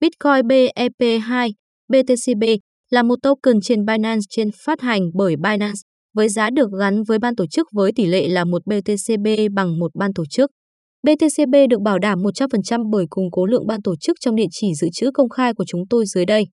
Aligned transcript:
Bitcoin 0.00 0.46
BEP2, 0.46 1.52
BTCB 1.88 2.44
là 2.90 3.02
một 3.02 3.16
token 3.22 3.60
trên 3.62 3.86
Binance 3.86 4.20
trên 4.30 4.50
phát 4.64 4.80
hành 4.80 5.02
bởi 5.14 5.36
Binance 5.36 5.80
với 6.14 6.28
giá 6.28 6.50
được 6.50 6.68
gắn 6.80 7.02
với 7.02 7.18
ban 7.18 7.36
tổ 7.36 7.46
chức 7.46 7.66
với 7.72 7.92
tỷ 7.96 8.06
lệ 8.06 8.28
là 8.28 8.44
một 8.44 8.62
BTCB 8.66 9.26
bằng 9.54 9.78
một 9.78 9.90
ban 9.94 10.14
tổ 10.14 10.24
chức. 10.30 10.50
BTCB 11.02 11.54
được 11.70 11.80
bảo 11.80 11.98
đảm 11.98 12.18
100% 12.18 12.90
bởi 12.90 13.06
cùng 13.10 13.30
cố 13.32 13.46
lượng 13.46 13.66
ban 13.66 13.82
tổ 13.82 13.96
chức 13.96 14.16
trong 14.20 14.36
địa 14.36 14.46
chỉ 14.50 14.74
dự 14.74 14.88
trữ 14.92 15.10
công 15.14 15.28
khai 15.28 15.54
của 15.54 15.64
chúng 15.64 15.82
tôi 15.90 16.06
dưới 16.06 16.24
đây. 16.24 16.44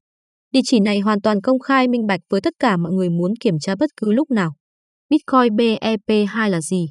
Địa 0.51 0.61
chỉ 0.63 0.79
này 0.79 0.99
hoàn 0.99 1.21
toàn 1.21 1.41
công 1.41 1.59
khai 1.59 1.87
minh 1.87 2.07
bạch 2.07 2.21
với 2.29 2.41
tất 2.41 2.53
cả 2.59 2.77
mọi 2.77 2.91
người 2.91 3.09
muốn 3.09 3.33
kiểm 3.39 3.55
tra 3.61 3.75
bất 3.75 3.89
cứ 3.97 4.11
lúc 4.11 4.31
nào. 4.31 4.53
Bitcoin 5.09 5.55
BEP2 5.55 6.49
là 6.49 6.61
gì? 6.61 6.85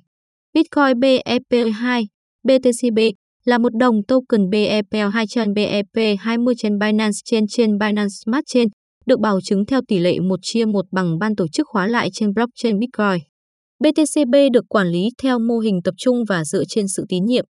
Bitcoin 0.54 1.00
BEP2, 1.00 2.04
BTCB 2.42 2.98
là 3.44 3.58
một 3.58 3.68
đồng 3.78 3.96
token 4.08 4.40
BEP2 4.50 5.24
trên 5.28 5.52
BEP20 5.52 6.54
trên 6.58 6.78
Binance 6.78 7.18
trên 7.24 7.46
trên 7.46 7.78
Binance 7.78 8.14
Smart 8.24 8.44
Chain, 8.46 8.68
được 9.06 9.20
bảo 9.20 9.40
chứng 9.40 9.66
theo 9.66 9.80
tỷ 9.88 9.98
lệ 9.98 10.18
1 10.18 10.36
chia 10.42 10.64
1 10.64 10.84
bằng 10.92 11.18
ban 11.18 11.36
tổ 11.36 11.48
chức 11.48 11.66
khóa 11.68 11.86
lại 11.86 12.08
trên 12.12 12.34
blockchain 12.34 12.78
Bitcoin. 12.78 13.18
BTCB 13.80 14.34
được 14.52 14.64
quản 14.68 14.86
lý 14.86 15.08
theo 15.22 15.38
mô 15.38 15.58
hình 15.58 15.80
tập 15.84 15.94
trung 15.98 16.24
và 16.28 16.44
dựa 16.44 16.64
trên 16.68 16.88
sự 16.88 17.04
tín 17.08 17.24
nhiệm. 17.24 17.44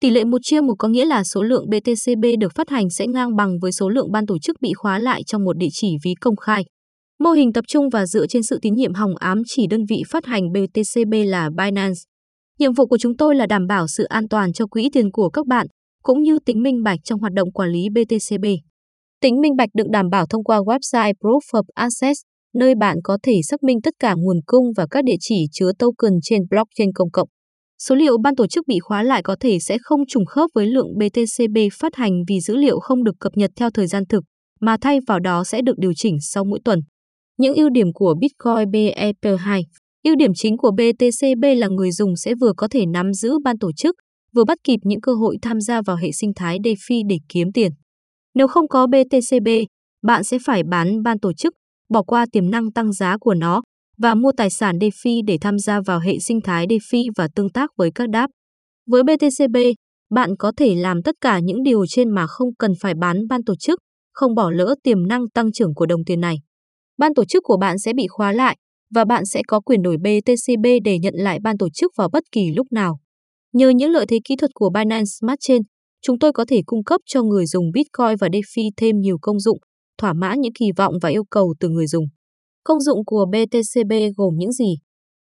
Tỷ 0.00 0.10
lệ 0.10 0.24
1 0.24 0.38
chia 0.42 0.60
1 0.60 0.74
có 0.78 0.88
nghĩa 0.88 1.04
là 1.04 1.24
số 1.24 1.42
lượng 1.42 1.64
BTCB 1.70 2.24
được 2.40 2.52
phát 2.54 2.70
hành 2.70 2.90
sẽ 2.90 3.06
ngang 3.06 3.36
bằng 3.36 3.58
với 3.62 3.72
số 3.72 3.88
lượng 3.88 4.12
ban 4.12 4.26
tổ 4.26 4.38
chức 4.38 4.56
bị 4.60 4.72
khóa 4.72 4.98
lại 4.98 5.22
trong 5.26 5.44
một 5.44 5.56
địa 5.56 5.68
chỉ 5.72 5.88
ví 6.04 6.14
công 6.20 6.36
khai. 6.36 6.64
Mô 7.18 7.30
hình 7.30 7.52
tập 7.52 7.64
trung 7.68 7.88
và 7.92 8.06
dựa 8.06 8.26
trên 8.26 8.42
sự 8.42 8.58
tín 8.62 8.74
nhiệm 8.74 8.94
hòng 8.94 9.16
ám 9.16 9.42
chỉ 9.46 9.66
đơn 9.66 9.84
vị 9.88 10.02
phát 10.08 10.26
hành 10.26 10.42
BTCB 10.52 11.14
là 11.26 11.50
Binance. 11.56 12.00
Nhiệm 12.58 12.72
vụ 12.72 12.86
của 12.86 12.98
chúng 12.98 13.16
tôi 13.16 13.34
là 13.34 13.46
đảm 13.46 13.66
bảo 13.66 13.86
sự 13.88 14.04
an 14.04 14.28
toàn 14.28 14.52
cho 14.52 14.66
quỹ 14.66 14.88
tiền 14.92 15.10
của 15.10 15.30
các 15.30 15.46
bạn, 15.46 15.66
cũng 16.02 16.22
như 16.22 16.38
tính 16.46 16.62
minh 16.62 16.82
bạch 16.82 16.98
trong 17.04 17.20
hoạt 17.20 17.32
động 17.32 17.52
quản 17.52 17.70
lý 17.70 17.88
BTCB. 17.94 18.44
Tính 19.20 19.40
minh 19.40 19.56
bạch 19.56 19.68
được 19.74 19.86
đảm 19.90 20.10
bảo 20.10 20.26
thông 20.26 20.44
qua 20.44 20.58
website 20.58 21.12
Proof 21.20 21.40
of 21.52 21.62
Access, 21.74 22.20
nơi 22.54 22.74
bạn 22.74 22.96
có 23.04 23.18
thể 23.22 23.40
xác 23.42 23.62
minh 23.62 23.80
tất 23.82 23.94
cả 23.98 24.14
nguồn 24.18 24.36
cung 24.46 24.64
và 24.76 24.86
các 24.90 25.04
địa 25.04 25.16
chỉ 25.20 25.44
chứa 25.52 25.70
token 25.78 26.12
trên 26.22 26.42
blockchain 26.50 26.92
công 26.94 27.10
cộng. 27.10 27.28
Số 27.78 27.94
liệu 27.94 28.18
ban 28.22 28.36
tổ 28.36 28.46
chức 28.46 28.66
bị 28.66 28.78
khóa 28.78 29.02
lại 29.02 29.22
có 29.22 29.36
thể 29.40 29.58
sẽ 29.58 29.78
không 29.82 30.00
trùng 30.08 30.26
khớp 30.26 30.50
với 30.54 30.66
lượng 30.66 30.88
BTCB 30.98 31.56
phát 31.72 31.94
hành 31.94 32.12
vì 32.28 32.40
dữ 32.40 32.56
liệu 32.56 32.80
không 32.80 33.04
được 33.04 33.14
cập 33.20 33.32
nhật 33.36 33.50
theo 33.56 33.70
thời 33.70 33.86
gian 33.86 34.02
thực, 34.08 34.24
mà 34.60 34.76
thay 34.80 34.98
vào 35.06 35.20
đó 35.20 35.44
sẽ 35.44 35.62
được 35.62 35.78
điều 35.78 35.92
chỉnh 35.96 36.16
sau 36.20 36.44
mỗi 36.44 36.60
tuần. 36.64 36.80
Những 37.38 37.54
ưu 37.54 37.70
điểm 37.70 37.92
của 37.92 38.14
Bitcoin 38.20 38.70
BEP2 38.70 39.62
Ưu 40.06 40.16
điểm 40.16 40.30
chính 40.34 40.56
của 40.56 40.70
BTCB 40.70 41.44
là 41.56 41.68
người 41.68 41.92
dùng 41.92 42.16
sẽ 42.16 42.34
vừa 42.40 42.52
có 42.56 42.68
thể 42.70 42.86
nắm 42.86 43.12
giữ 43.12 43.38
ban 43.44 43.58
tổ 43.58 43.72
chức, 43.72 43.94
vừa 44.34 44.44
bắt 44.44 44.58
kịp 44.64 44.76
những 44.82 45.00
cơ 45.00 45.14
hội 45.14 45.36
tham 45.42 45.60
gia 45.60 45.82
vào 45.82 45.96
hệ 45.96 46.12
sinh 46.12 46.32
thái 46.36 46.58
DeFi 46.58 47.02
để 47.08 47.16
kiếm 47.28 47.52
tiền. 47.54 47.72
Nếu 48.34 48.48
không 48.48 48.68
có 48.68 48.86
BTCB, 48.86 49.48
bạn 50.02 50.24
sẽ 50.24 50.38
phải 50.46 50.62
bán 50.70 51.02
ban 51.02 51.18
tổ 51.18 51.32
chức, 51.32 51.54
bỏ 51.88 52.02
qua 52.02 52.26
tiềm 52.32 52.50
năng 52.50 52.72
tăng 52.72 52.92
giá 52.92 53.16
của 53.20 53.34
nó 53.34 53.62
và 53.98 54.14
mua 54.14 54.32
tài 54.36 54.50
sản 54.50 54.78
DeFi 54.78 55.22
để 55.26 55.38
tham 55.40 55.58
gia 55.58 55.80
vào 55.86 56.00
hệ 56.00 56.18
sinh 56.18 56.40
thái 56.40 56.66
DeFi 56.66 57.10
và 57.16 57.28
tương 57.34 57.50
tác 57.50 57.70
với 57.76 57.90
các 57.94 58.08
đáp. 58.08 58.30
Với 58.90 59.02
BTCB, 59.02 59.56
bạn 60.14 60.30
có 60.38 60.52
thể 60.56 60.74
làm 60.74 61.02
tất 61.02 61.14
cả 61.20 61.38
những 61.38 61.62
điều 61.62 61.86
trên 61.86 62.10
mà 62.10 62.26
không 62.26 62.54
cần 62.58 62.72
phải 62.80 62.94
bán 63.00 63.28
ban 63.28 63.44
tổ 63.44 63.54
chức, 63.56 63.78
không 64.12 64.34
bỏ 64.34 64.50
lỡ 64.50 64.74
tiềm 64.82 65.06
năng 65.06 65.28
tăng 65.34 65.52
trưởng 65.52 65.74
của 65.74 65.86
đồng 65.86 66.04
tiền 66.04 66.20
này. 66.20 66.36
Ban 66.98 67.14
tổ 67.14 67.24
chức 67.24 67.42
của 67.46 67.56
bạn 67.56 67.78
sẽ 67.78 67.92
bị 67.92 68.06
khóa 68.08 68.32
lại 68.32 68.56
và 68.94 69.04
bạn 69.04 69.26
sẽ 69.26 69.42
có 69.48 69.60
quyền 69.60 69.82
đổi 69.82 69.96
BTCB 69.96 70.66
để 70.84 70.98
nhận 70.98 71.14
lại 71.16 71.38
ban 71.42 71.58
tổ 71.58 71.68
chức 71.70 71.92
vào 71.96 72.08
bất 72.12 72.22
kỳ 72.32 72.52
lúc 72.56 72.66
nào. 72.72 72.98
Nhờ 73.52 73.68
những 73.68 73.90
lợi 73.90 74.06
thế 74.08 74.18
kỹ 74.24 74.36
thuật 74.36 74.50
của 74.54 74.70
Binance 74.70 75.04
Smart 75.20 75.38
Chain, 75.40 75.62
chúng 76.02 76.18
tôi 76.18 76.32
có 76.32 76.44
thể 76.48 76.60
cung 76.66 76.84
cấp 76.84 77.00
cho 77.06 77.22
người 77.22 77.46
dùng 77.46 77.64
Bitcoin 77.74 78.16
và 78.20 78.28
DeFi 78.28 78.70
thêm 78.76 79.00
nhiều 79.00 79.18
công 79.20 79.40
dụng, 79.40 79.58
thỏa 79.98 80.12
mãn 80.12 80.40
những 80.40 80.52
kỳ 80.52 80.66
vọng 80.76 80.94
và 81.02 81.08
yêu 81.08 81.24
cầu 81.30 81.54
từ 81.60 81.68
người 81.68 81.86
dùng. 81.86 82.04
Công 82.64 82.80
dụng 82.80 83.04
của 83.04 83.26
BTCB 83.32 83.92
gồm 84.16 84.34
những 84.38 84.52
gì? 84.52 84.74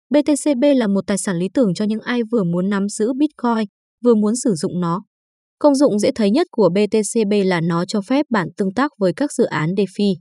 BTCB 0.10 0.64
là 0.76 0.88
một 0.88 1.08
tài 1.08 1.18
sản 1.18 1.38
lý 1.38 1.48
tưởng 1.54 1.74
cho 1.74 1.86
những 1.86 2.00
ai 2.00 2.22
vừa 2.32 2.44
muốn 2.44 2.70
nắm 2.70 2.90
giữ 2.90 3.14
Bitcoin, 3.18 3.66
vừa 4.04 4.16
muốn 4.16 4.36
sử 4.36 4.54
dụng 4.54 4.80
nó. 4.80 5.04
Công 5.60 5.76
dụng 5.76 6.00
dễ 6.00 6.12
thấy 6.16 6.32
nhất 6.32 6.48
của 6.52 6.70
BTCB 6.70 7.34
là 7.46 7.62
nó 7.62 7.86
cho 7.86 8.02
phép 8.02 8.26
bạn 8.30 8.48
tương 8.58 8.74
tác 8.74 8.92
với 9.00 9.14
các 9.14 9.34
dự 9.34 9.44
án 9.44 9.70
DeFi. 9.70 10.14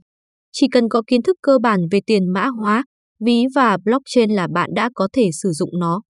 Chỉ 0.51 0.67
cần 0.71 0.89
có 0.89 1.01
kiến 1.07 1.21
thức 1.21 1.37
cơ 1.41 1.57
bản 1.63 1.79
về 1.91 1.99
tiền 2.05 2.33
mã 2.33 2.47
hóa, 2.47 2.83
ví 3.25 3.43
và 3.55 3.77
blockchain 3.85 4.29
là 4.29 4.47
bạn 4.53 4.69
đã 4.75 4.89
có 4.93 5.07
thể 5.13 5.29
sử 5.43 5.51
dụng 5.51 5.69
nó. 5.79 6.01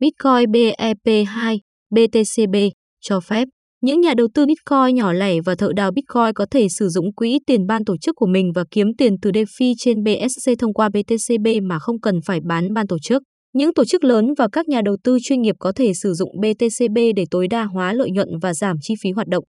Bitcoin 0.00 0.50
BEP2, 0.50 1.58
BTCB 1.90 2.56
cho 3.00 3.20
phép 3.20 3.48
những 3.82 4.00
nhà 4.00 4.14
đầu 4.16 4.28
tư 4.34 4.46
Bitcoin 4.46 4.94
nhỏ 4.94 5.12
lẻ 5.12 5.40
và 5.46 5.54
thợ 5.54 5.68
đào 5.76 5.90
Bitcoin 5.90 6.32
có 6.34 6.46
thể 6.50 6.68
sử 6.68 6.88
dụng 6.88 7.14
quỹ 7.14 7.38
tiền 7.46 7.66
ban 7.66 7.84
tổ 7.84 7.96
chức 7.96 8.16
của 8.16 8.26
mình 8.26 8.52
và 8.54 8.64
kiếm 8.70 8.86
tiền 8.98 9.16
từ 9.22 9.30
DeFi 9.30 9.74
trên 9.78 9.96
BSC 10.04 10.52
thông 10.58 10.74
qua 10.74 10.88
BTCB 10.88 11.46
mà 11.62 11.78
không 11.78 12.00
cần 12.00 12.20
phải 12.26 12.40
bán 12.48 12.74
ban 12.74 12.86
tổ 12.86 12.96
chức. 13.02 13.22
Những 13.52 13.74
tổ 13.74 13.84
chức 13.84 14.04
lớn 14.04 14.26
và 14.38 14.48
các 14.52 14.68
nhà 14.68 14.80
đầu 14.84 14.96
tư 15.04 15.18
chuyên 15.22 15.42
nghiệp 15.42 15.54
có 15.58 15.72
thể 15.76 15.94
sử 15.94 16.12
dụng 16.12 16.30
BTCB 16.40 16.98
để 17.16 17.24
tối 17.30 17.48
đa 17.48 17.64
hóa 17.64 17.92
lợi 17.92 18.10
nhuận 18.10 18.28
và 18.42 18.54
giảm 18.54 18.76
chi 18.82 18.94
phí 19.02 19.10
hoạt 19.10 19.28
động. 19.28 19.44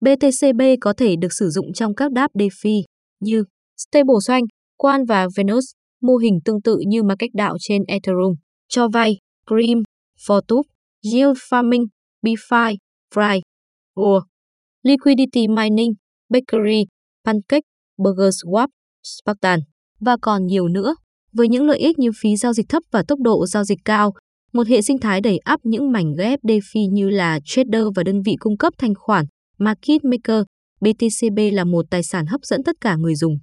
BTCB 0.00 0.62
có 0.80 0.92
thể 0.92 1.16
được 1.16 1.32
sử 1.32 1.48
dụng 1.48 1.72
trong 1.72 1.94
các 1.94 2.12
đáp 2.12 2.28
DeFi 2.34 2.82
như 3.20 3.44
Stablecoin, 3.76 4.44
Quan 4.76 5.04
và 5.04 5.26
Venus, 5.36 5.64
mô 6.02 6.16
hình 6.16 6.38
tương 6.44 6.62
tự 6.62 6.78
như 6.86 7.02
mà 7.02 7.14
cách 7.18 7.30
đạo 7.34 7.56
trên 7.60 7.82
Ethereum, 7.88 8.34
cho 8.68 8.88
vay, 8.88 9.18
Cream, 9.46 9.82
Fortube, 10.26 10.62
Yield 11.12 11.36
Farming, 11.50 11.86
BeFi, 12.22 12.76
Fry, 13.14 13.40
Go, 13.94 14.20
Liquidity 14.82 15.48
Mining, 15.48 15.92
Bakery, 16.28 16.84
Pancake, 17.24 17.66
BurgerSwap, 17.98 18.68
Spartan 19.02 19.60
và 20.00 20.16
còn 20.22 20.46
nhiều 20.46 20.68
nữa. 20.68 20.94
Với 21.32 21.48
những 21.48 21.66
lợi 21.66 21.78
ích 21.78 21.98
như 21.98 22.10
phí 22.20 22.36
giao 22.36 22.52
dịch 22.52 22.66
thấp 22.68 22.82
và 22.90 23.02
tốc 23.08 23.18
độ 23.20 23.46
giao 23.46 23.64
dịch 23.64 23.78
cao, 23.84 24.12
một 24.52 24.66
hệ 24.66 24.82
sinh 24.82 24.98
thái 24.98 25.20
đầy 25.20 25.38
ắp 25.38 25.60
những 25.62 25.92
mảnh 25.92 26.12
ghép 26.18 26.40
DeFi 26.42 26.90
như 26.92 27.10
là 27.10 27.40
trader 27.44 27.82
và 27.94 28.02
đơn 28.02 28.22
vị 28.22 28.36
cung 28.38 28.56
cấp 28.56 28.72
thanh 28.78 28.94
khoản, 28.94 29.24
market 29.58 30.04
maker, 30.04 30.42
BTCB 30.80 31.38
là 31.52 31.64
một 31.64 31.84
tài 31.90 32.02
sản 32.02 32.26
hấp 32.26 32.40
dẫn 32.44 32.62
tất 32.64 32.76
cả 32.80 32.96
người 32.96 33.14
dùng. 33.14 33.38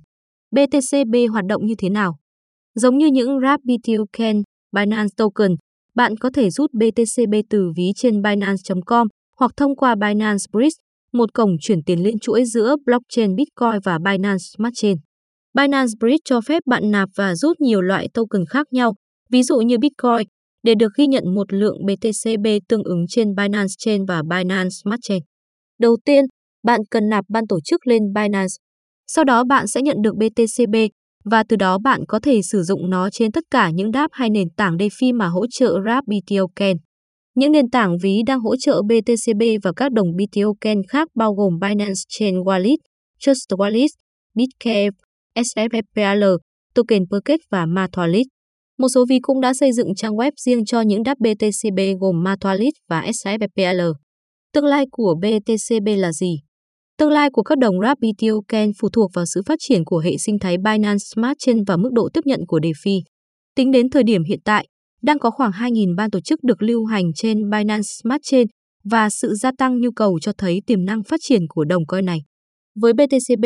BTCB 0.51 1.15
hoạt 1.31 1.45
động 1.45 1.65
như 1.65 1.73
thế 1.77 1.89
nào? 1.89 2.17
Giống 2.75 2.97
như 2.97 3.07
những 3.07 3.39
Rabbit 3.41 3.79
Token, 3.87 4.41
Binance 4.71 5.13
Token, 5.17 5.51
bạn 5.95 6.17
có 6.17 6.29
thể 6.33 6.49
rút 6.49 6.71
BTCB 6.73 7.33
từ 7.49 7.71
ví 7.77 7.91
trên 7.95 8.21
Binance.com 8.21 9.07
hoặc 9.37 9.51
thông 9.57 9.75
qua 9.75 9.95
Binance 9.95 10.43
Bridge, 10.51 10.77
một 11.13 11.33
cổng 11.33 11.49
chuyển 11.61 11.83
tiền 11.83 12.03
liên 12.03 12.19
chuỗi 12.19 12.45
giữa 12.45 12.75
blockchain 12.85 13.35
Bitcoin 13.35 13.79
và 13.83 13.99
Binance 14.05 14.43
Smart 14.57 14.73
Chain. 14.75 14.97
Binance 15.53 15.91
Bridge 15.99 16.17
cho 16.25 16.41
phép 16.41 16.63
bạn 16.65 16.91
nạp 16.91 17.09
và 17.15 17.35
rút 17.35 17.61
nhiều 17.61 17.81
loại 17.81 18.07
token 18.13 18.45
khác 18.49 18.67
nhau, 18.71 18.93
ví 19.29 19.43
dụ 19.43 19.57
như 19.57 19.77
Bitcoin, 19.77 20.27
để 20.63 20.75
được 20.75 20.91
ghi 20.97 21.07
nhận 21.07 21.23
một 21.35 21.53
lượng 21.53 21.77
BTCB 21.85 22.47
tương 22.69 22.83
ứng 22.83 23.05
trên 23.09 23.35
Binance 23.35 23.73
Chain 23.77 24.05
và 24.05 24.21
Binance 24.29 24.69
Smart 24.83 24.99
Chain. 25.01 25.19
Đầu 25.79 25.97
tiên, 26.05 26.25
bạn 26.63 26.79
cần 26.91 27.09
nạp 27.09 27.25
ban 27.29 27.47
tổ 27.47 27.59
chức 27.65 27.87
lên 27.87 28.01
Binance. 28.15 28.53
Sau 29.07 29.23
đó 29.23 29.43
bạn 29.43 29.67
sẽ 29.67 29.81
nhận 29.81 29.97
được 30.03 30.15
BTCB 30.15 30.75
và 31.25 31.43
từ 31.49 31.55
đó 31.55 31.77
bạn 31.77 32.01
có 32.07 32.19
thể 32.19 32.41
sử 32.41 32.63
dụng 32.63 32.89
nó 32.89 33.09
trên 33.09 33.31
tất 33.31 33.43
cả 33.51 33.69
những 33.69 33.91
đáp 33.91 34.07
hay 34.11 34.29
nền 34.29 34.49
tảng 34.57 34.77
DeFi 34.77 35.17
mà 35.17 35.27
hỗ 35.27 35.45
trợ 35.49 35.79
Wrap 35.79 36.01
BTOken. 36.05 36.77
Những 37.35 37.51
nền 37.51 37.69
tảng 37.69 37.97
ví 38.03 38.21
đang 38.25 38.39
hỗ 38.39 38.55
trợ 38.55 38.81
BTCB 38.81 39.41
và 39.63 39.71
các 39.75 39.91
đồng 39.91 40.07
BTOken 40.15 40.77
khác 40.89 41.07
bao 41.15 41.33
gồm 41.33 41.59
Binance 41.61 42.01
Chain 42.07 42.35
Wallet, 42.35 42.77
Trust 43.19 43.49
Wallet, 43.49 43.87
BitKev, 44.35 44.93
SFFPL, 45.35 46.37
Token 46.75 47.03
Pocket 47.11 47.39
và 47.51 47.65
Math 47.65 47.97
Một 48.77 48.87
số 48.93 49.05
ví 49.09 49.19
cũng 49.21 49.41
đã 49.41 49.53
xây 49.53 49.73
dựng 49.73 49.95
trang 49.95 50.13
web 50.13 50.31
riêng 50.35 50.65
cho 50.65 50.81
những 50.81 51.03
đáp 51.03 51.17
BTCB 51.19 51.79
gồm 51.99 52.23
Math 52.23 52.45
và 52.89 53.01
SFFPL. 53.01 53.93
Tương 54.53 54.65
lai 54.65 54.85
của 54.91 55.15
BTCB 55.21 55.87
là 55.97 56.11
gì? 56.11 56.39
Tương 57.03 57.11
lai 57.11 57.29
của 57.29 57.43
các 57.43 57.57
đồng 57.57 57.75
rap 57.81 57.97
Token 58.17 58.71
phụ 58.79 58.89
thuộc 58.89 59.11
vào 59.13 59.25
sự 59.25 59.41
phát 59.45 59.55
triển 59.59 59.85
của 59.85 59.97
hệ 59.97 60.17
sinh 60.17 60.39
thái 60.39 60.57
Binance 60.57 61.03
Smart 61.13 61.37
Chain 61.39 61.63
và 61.67 61.77
mức 61.77 61.89
độ 61.93 62.09
tiếp 62.13 62.21
nhận 62.25 62.39
của 62.47 62.59
DeFi. 62.59 63.01
Tính 63.55 63.71
đến 63.71 63.89
thời 63.89 64.03
điểm 64.03 64.23
hiện 64.23 64.39
tại, 64.45 64.67
đang 65.01 65.19
có 65.19 65.31
khoảng 65.31 65.51
2.000 65.51 65.95
ban 65.95 66.11
tổ 66.11 66.19
chức 66.21 66.43
được 66.43 66.61
lưu 66.61 66.85
hành 66.85 67.03
trên 67.15 67.49
Binance 67.49 67.87
Smart 68.01 68.19
Chain 68.23 68.47
và 68.83 69.09
sự 69.09 69.33
gia 69.33 69.51
tăng 69.57 69.81
nhu 69.81 69.91
cầu 69.95 70.19
cho 70.21 70.31
thấy 70.37 70.61
tiềm 70.67 70.85
năng 70.85 71.03
phát 71.03 71.19
triển 71.23 71.41
của 71.49 71.65
đồng 71.65 71.85
coin 71.85 72.05
này. 72.05 72.19
Với 72.81 72.93
BTCB, 72.93 73.45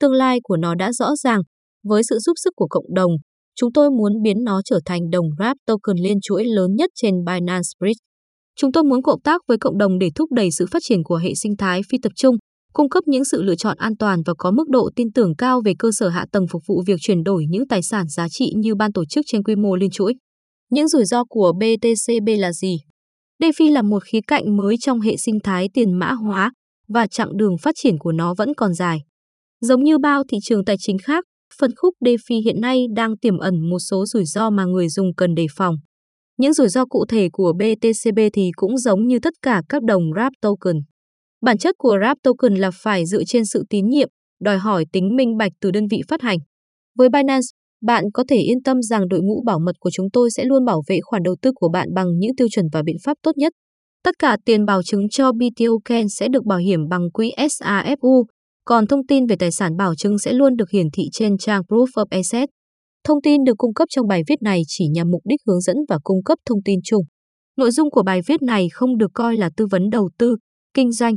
tương 0.00 0.12
lai 0.12 0.38
của 0.42 0.56
nó 0.56 0.74
đã 0.74 0.92
rõ 0.92 1.16
ràng. 1.16 1.40
Với 1.84 2.02
sự 2.08 2.18
giúp 2.18 2.32
sức 2.36 2.52
của 2.56 2.66
cộng 2.70 2.94
đồng, 2.94 3.10
chúng 3.56 3.72
tôi 3.72 3.90
muốn 3.90 4.22
biến 4.22 4.36
nó 4.44 4.60
trở 4.64 4.80
thành 4.84 5.10
đồng 5.10 5.26
Wrap 5.38 5.54
token 5.66 5.96
liên 5.96 6.20
chuỗi 6.22 6.44
lớn 6.44 6.74
nhất 6.76 6.90
trên 6.94 7.14
Binance 7.26 7.68
Bridge. 7.80 8.00
Chúng 8.56 8.72
tôi 8.72 8.84
muốn 8.84 9.02
cộng 9.02 9.20
tác 9.20 9.40
với 9.48 9.58
cộng 9.58 9.78
đồng 9.78 9.98
để 9.98 10.08
thúc 10.14 10.32
đẩy 10.32 10.48
sự 10.58 10.66
phát 10.70 10.82
triển 10.82 11.02
của 11.04 11.16
hệ 11.16 11.34
sinh 11.34 11.56
thái 11.56 11.80
phi 11.90 11.98
tập 12.02 12.12
trung, 12.16 12.36
cung 12.72 12.88
cấp 12.88 13.04
những 13.06 13.24
sự 13.24 13.42
lựa 13.42 13.54
chọn 13.54 13.76
an 13.78 13.96
toàn 13.96 14.22
và 14.26 14.34
có 14.38 14.50
mức 14.50 14.68
độ 14.68 14.90
tin 14.96 15.12
tưởng 15.12 15.36
cao 15.36 15.60
về 15.64 15.72
cơ 15.78 15.90
sở 15.92 16.08
hạ 16.08 16.26
tầng 16.32 16.46
phục 16.50 16.62
vụ 16.66 16.82
việc 16.86 16.96
chuyển 17.00 17.22
đổi 17.22 17.44
những 17.48 17.68
tài 17.68 17.82
sản 17.82 18.08
giá 18.08 18.28
trị 18.28 18.52
như 18.56 18.74
ban 18.74 18.92
tổ 18.92 19.04
chức 19.04 19.24
trên 19.28 19.42
quy 19.42 19.56
mô 19.56 19.76
liên 19.76 19.90
chuỗi. 19.90 20.14
Những 20.70 20.88
rủi 20.88 21.04
ro 21.04 21.24
của 21.24 21.52
BTCB 21.52 22.28
là 22.38 22.52
gì? 22.52 22.76
DeFi 23.42 23.72
là 23.72 23.82
một 23.82 24.04
khía 24.04 24.20
cạnh 24.26 24.56
mới 24.56 24.76
trong 24.80 25.00
hệ 25.00 25.16
sinh 25.16 25.38
thái 25.44 25.68
tiền 25.74 25.92
mã 25.92 26.12
hóa 26.12 26.52
và 26.88 27.06
chặng 27.06 27.36
đường 27.36 27.58
phát 27.58 27.74
triển 27.78 27.98
của 27.98 28.12
nó 28.12 28.34
vẫn 28.38 28.54
còn 28.56 28.74
dài. 28.74 28.98
Giống 29.60 29.82
như 29.82 29.98
bao 29.98 30.22
thị 30.28 30.38
trường 30.42 30.64
tài 30.64 30.76
chính 30.78 30.98
khác, 30.98 31.24
phân 31.60 31.70
khúc 31.76 31.94
DeFi 32.00 32.44
hiện 32.44 32.60
nay 32.60 32.86
đang 32.96 33.18
tiềm 33.18 33.38
ẩn 33.38 33.70
một 33.70 33.78
số 33.78 34.06
rủi 34.06 34.24
ro 34.24 34.50
mà 34.50 34.64
người 34.64 34.88
dùng 34.88 35.14
cần 35.14 35.34
đề 35.34 35.46
phòng. 35.56 35.76
Những 36.38 36.52
rủi 36.52 36.68
ro 36.68 36.84
cụ 36.86 37.04
thể 37.08 37.28
của 37.32 37.52
BTCB 37.52 38.18
thì 38.32 38.50
cũng 38.56 38.78
giống 38.78 39.06
như 39.06 39.18
tất 39.18 39.34
cả 39.42 39.62
các 39.68 39.82
đồng 39.82 40.02
wrap 40.02 40.30
token. 40.40 40.76
Bản 41.42 41.58
chất 41.58 41.74
của 41.78 41.96
RAP 42.02 42.18
token 42.22 42.54
là 42.54 42.70
phải 42.74 43.06
dựa 43.06 43.24
trên 43.26 43.44
sự 43.44 43.64
tín 43.70 43.88
nhiệm, 43.88 44.08
đòi 44.40 44.58
hỏi 44.58 44.84
tính 44.92 45.16
minh 45.16 45.36
bạch 45.36 45.52
từ 45.60 45.70
đơn 45.70 45.86
vị 45.90 46.00
phát 46.08 46.22
hành. 46.22 46.38
Với 46.98 47.08
Binance, 47.08 47.46
bạn 47.82 48.04
có 48.14 48.24
thể 48.28 48.36
yên 48.36 48.62
tâm 48.62 48.82
rằng 48.82 49.08
đội 49.08 49.20
ngũ 49.22 49.42
bảo 49.46 49.58
mật 49.58 49.76
của 49.80 49.90
chúng 49.90 50.10
tôi 50.12 50.30
sẽ 50.30 50.44
luôn 50.44 50.64
bảo 50.64 50.82
vệ 50.88 50.98
khoản 51.02 51.22
đầu 51.22 51.36
tư 51.42 51.50
của 51.54 51.68
bạn 51.68 51.94
bằng 51.94 52.06
những 52.18 52.36
tiêu 52.36 52.46
chuẩn 52.50 52.66
và 52.72 52.82
biện 52.82 52.96
pháp 53.04 53.16
tốt 53.22 53.36
nhất. 53.36 53.52
Tất 54.04 54.18
cả 54.18 54.36
tiền 54.44 54.64
bảo 54.64 54.82
chứng 54.82 55.08
cho 55.08 55.32
BTOKEN 55.32 56.08
sẽ 56.08 56.28
được 56.28 56.44
bảo 56.44 56.58
hiểm 56.58 56.88
bằng 56.88 57.10
quỹ 57.12 57.32
SAFU, 57.36 58.24
còn 58.64 58.86
thông 58.86 59.06
tin 59.06 59.26
về 59.26 59.36
tài 59.38 59.52
sản 59.52 59.76
bảo 59.76 59.94
chứng 59.94 60.18
sẽ 60.18 60.32
luôn 60.32 60.56
được 60.56 60.70
hiển 60.70 60.86
thị 60.92 61.02
trên 61.12 61.38
trang 61.38 61.62
Proof 61.68 61.86
of 61.86 62.06
Asset. 62.10 62.48
Thông 63.04 63.22
tin 63.22 63.44
được 63.44 63.54
cung 63.58 63.74
cấp 63.74 63.88
trong 63.90 64.06
bài 64.06 64.22
viết 64.28 64.42
này 64.42 64.62
chỉ 64.66 64.84
nhằm 64.88 65.10
mục 65.10 65.22
đích 65.24 65.40
hướng 65.46 65.60
dẫn 65.60 65.76
và 65.88 65.98
cung 66.02 66.22
cấp 66.24 66.38
thông 66.46 66.62
tin 66.64 66.80
chung. 66.84 67.02
Nội 67.56 67.70
dung 67.70 67.90
của 67.90 68.02
bài 68.02 68.20
viết 68.26 68.42
này 68.42 68.68
không 68.72 68.98
được 68.98 69.10
coi 69.14 69.36
là 69.36 69.50
tư 69.56 69.66
vấn 69.70 69.90
đầu 69.90 70.10
tư, 70.18 70.36
kinh 70.74 70.92
doanh, 70.92 71.16